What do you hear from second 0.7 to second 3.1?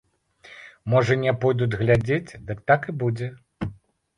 Можа, не пойдуць глядзець, дык так і